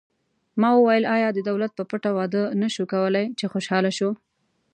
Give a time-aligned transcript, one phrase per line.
[0.61, 4.09] ما وویل: آیا د دولت په پټه واده نه شو کولای، چې خوشحاله شو؟